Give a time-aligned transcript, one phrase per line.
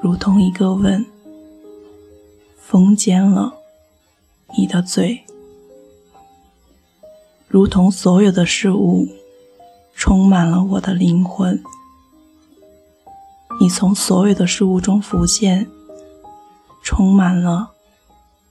[0.00, 1.04] 如同一个吻，
[2.56, 3.52] 封缄了
[4.56, 5.24] 你的嘴；
[7.48, 9.08] 如同所有的事物
[9.94, 11.60] 充满了我的灵魂。
[13.60, 15.68] 你从所有的事物中浮现，
[16.80, 17.72] 充满了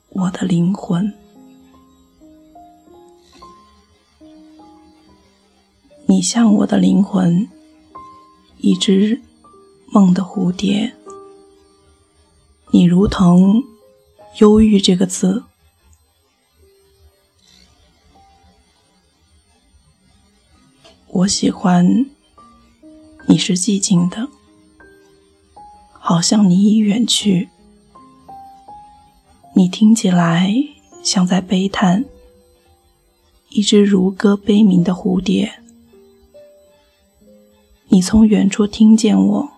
[0.09, 1.14] 我的灵魂。
[6.08, 7.48] 你像我的灵魂，
[8.58, 9.22] 一只
[9.94, 10.97] 梦的蝴蝶。
[12.72, 13.64] 你如同
[14.40, 15.44] 忧郁这个字，
[21.08, 22.10] 我喜欢
[23.28, 24.28] 你是寂静的，
[25.92, 27.50] 好像你已远去。
[29.56, 30.54] 你听起来
[31.02, 32.06] 像在悲叹，
[33.50, 35.64] 一只如歌悲鸣的蝴蝶。
[37.88, 39.50] 你从远处听见我，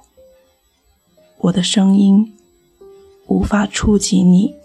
[1.39, 2.35] 我的声音。
[3.29, 4.55] 无法触及你，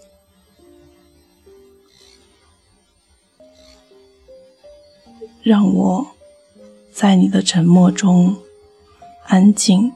[5.43, 6.07] 让我
[6.91, 8.37] 在你的沉默中
[9.27, 9.93] 安静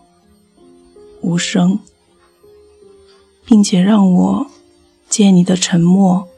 [1.22, 1.80] 无声，
[3.44, 4.52] 并且让我
[5.09, 6.30] 借你的沉默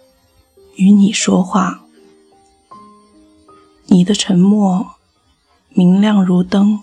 [0.78, 1.86] 与你说话。
[3.88, 4.96] 你的沉默
[5.68, 6.80] 明亮如灯，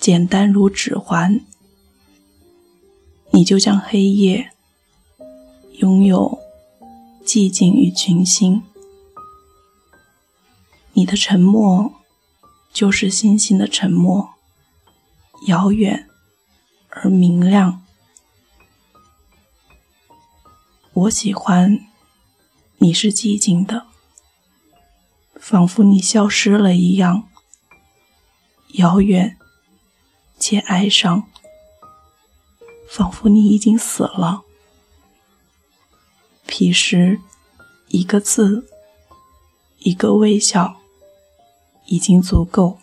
[0.00, 1.44] 简单如指环。
[3.32, 4.52] 你就像黑夜，
[5.78, 6.38] 拥有
[7.24, 8.62] 寂静与群星。
[10.94, 11.92] 你的沉默
[12.72, 14.30] 就是星星的沉默，
[15.46, 16.08] 遥远
[16.88, 17.84] 而明亮。
[20.94, 21.86] 我喜欢
[22.78, 23.86] 你是寂静的，
[25.38, 27.28] 仿佛你消失了一样，
[28.74, 29.36] 遥远
[30.38, 31.28] 且哀伤。
[32.88, 34.45] 仿佛你已经死了。
[36.58, 37.20] 彼时，
[37.88, 38.66] 一个字，
[39.80, 40.78] 一个微笑，
[41.84, 42.78] 已经足够，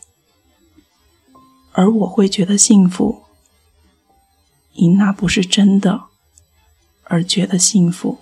[1.72, 3.24] 而我会觉得幸福，
[4.74, 6.04] 因那不是真的，
[7.06, 8.20] 而觉得幸福。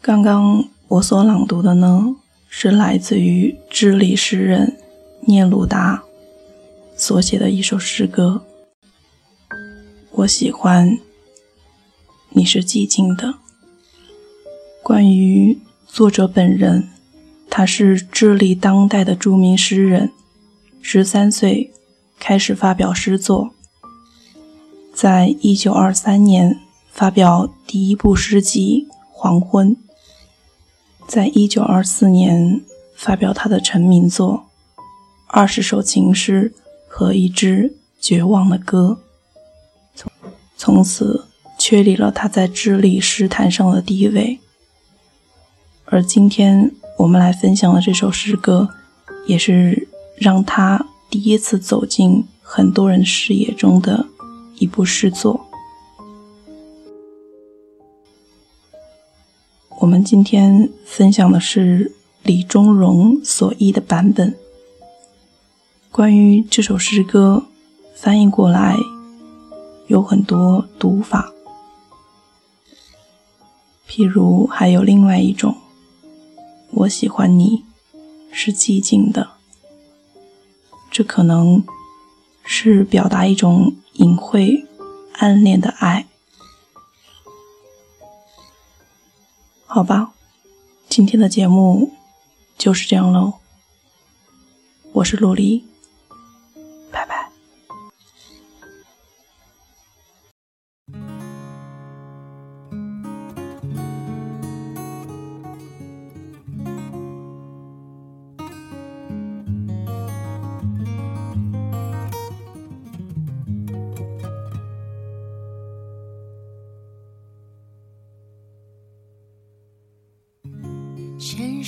[0.00, 2.16] 刚刚我所朗读的呢，
[2.48, 4.76] 是来自于智利诗人
[5.20, 6.02] 聂鲁达。
[6.96, 8.44] 所写的一首诗歌，
[10.18, 10.98] 我喜欢。
[12.30, 13.34] 你是寂静的。
[14.82, 16.88] 关于作者本人，
[17.48, 20.10] 他是智利当代的著名诗人，
[20.82, 21.72] 十三岁
[22.18, 23.50] 开始发表诗作，
[24.92, 26.58] 在一九二三年
[26.90, 29.76] 发表第一部诗集《黄昏》，
[31.06, 32.60] 在一九二四年
[32.96, 34.46] 发表他的成名作
[35.28, 36.52] 《二十首情诗》。
[36.90, 38.98] 和一支绝望的歌，
[40.58, 41.24] 从此
[41.56, 44.38] 确立了他在智利诗坛上的地位。
[45.86, 48.68] 而今天我们来分享的这首诗歌，
[49.26, 54.04] 也是让他第一次走进很多人视野中的
[54.58, 55.46] 一部诗作。
[59.80, 61.92] 我们今天分享的是
[62.24, 64.36] 李宗荣所译的版本。
[65.90, 67.44] 关于这首诗歌，
[67.94, 68.76] 翻译过来
[69.88, 71.32] 有很多读法，
[73.88, 75.56] 譬如还有另外一种，
[76.72, 77.64] 我喜欢你
[78.30, 79.30] 是寂静的，
[80.90, 81.64] 这可能
[82.44, 84.66] 是表达一种隐晦、
[85.14, 86.06] 暗恋的爱。
[89.64, 90.12] 好吧，
[90.86, 91.92] 今天的节目
[92.58, 93.38] 就是这样喽，
[94.92, 95.64] 我是陆离。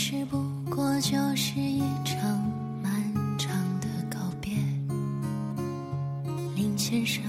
[0.03, 0.43] 其实不
[0.75, 2.19] 过就是一场
[2.83, 2.91] 漫
[3.39, 4.51] 长的告别。
[6.57, 7.23] 林先生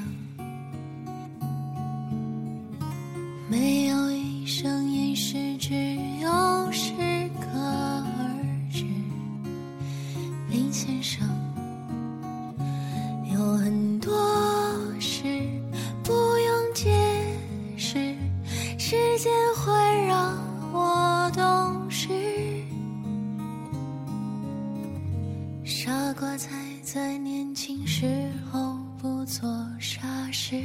[26.93, 28.05] 在年轻时
[28.51, 29.49] 候不做
[29.79, 30.61] 傻事，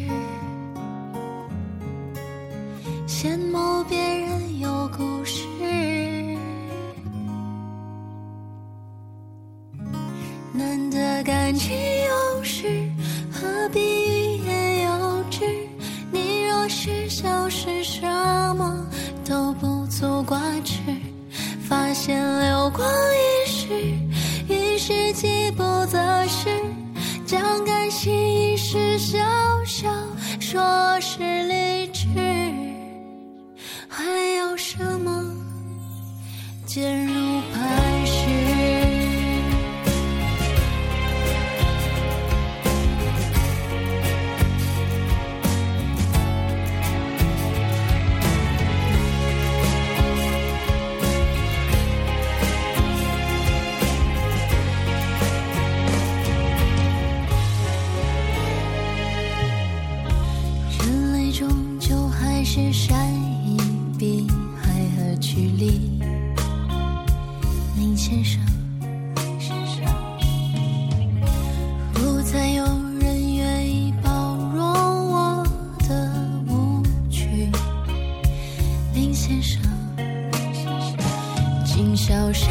[3.07, 5.47] 羡慕别人有故事。
[10.53, 12.91] 难得感情有时，
[13.31, 15.45] 何必欲言又止？
[16.11, 18.03] 你若是消失，什
[18.57, 18.85] 么
[19.25, 20.81] 都不足挂齿。
[21.69, 23.69] 发现流光易逝，
[30.47, 30.86] 说
[61.39, 63.59] 终究还是善意
[63.99, 64.27] 比
[64.59, 66.01] 海和距离。
[67.77, 68.41] 林先生，
[71.93, 72.65] 不再有
[72.99, 74.65] 人愿意包容
[75.11, 75.47] 我
[75.87, 76.11] 的
[76.49, 77.51] 无趣。
[78.95, 79.61] 林先生，
[81.67, 82.51] 谨小慎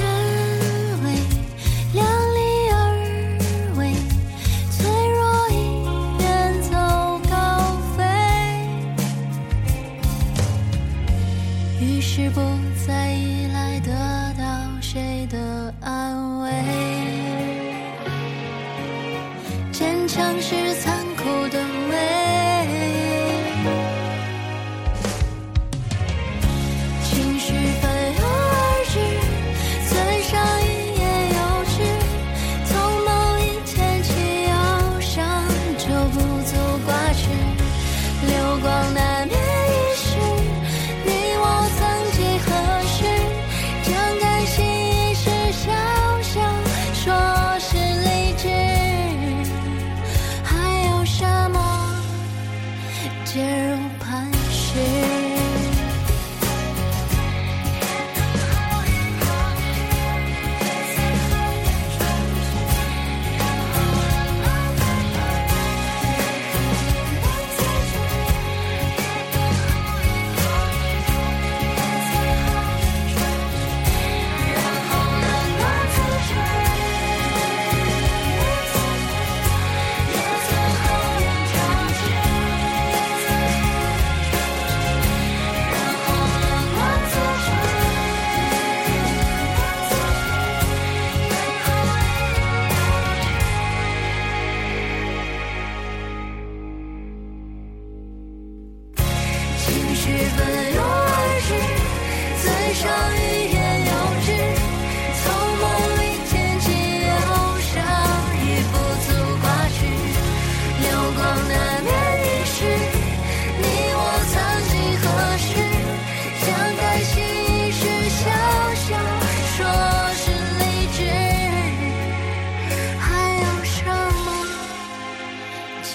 [20.48, 20.95] 是残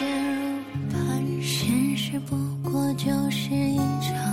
[0.00, 2.34] 陷入半现实，不
[2.70, 4.29] 过就是一场。